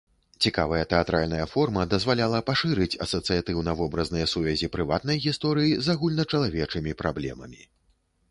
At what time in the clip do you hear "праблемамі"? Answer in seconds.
7.03-7.61